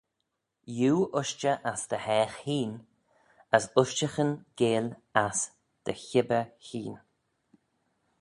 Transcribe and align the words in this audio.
Iu 0.75 0.95
ushtey 1.19 1.57
ass 1.71 1.83
dty 1.89 1.99
haagh 2.07 2.35
hene, 2.45 2.77
as 3.55 3.63
ushtaghyn 3.81 4.31
geill 4.59 4.87
ass 5.25 5.39
dty 5.83 5.93
hibbyr 6.07 6.45
hene. 6.67 6.97